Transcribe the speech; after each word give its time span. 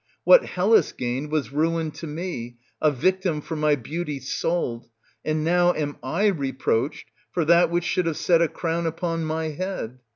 What 0.23 0.43
Hellas 0.45 0.93
gained, 0.93 1.29
was 1.29 1.53
ruin 1.53 1.91
to 1.91 2.07
me, 2.07 2.57
a 2.81 2.89
victim 2.89 3.39
for 3.39 3.55
my 3.55 3.75
beauty 3.75 4.19
sold, 4.19 4.87
and 5.23 5.43
now 5.43 5.75
am 5.75 5.97
I 6.01 6.25
reproached 6.25 7.11
for 7.31 7.45
that 7.45 7.69
which 7.69 7.83
should 7.83 8.07
have 8.07 8.17
set 8.17 8.41
a 8.41 8.47
crown 8.47 8.87
upon 8.87 9.25
my 9.25 9.49
head. 9.49 9.99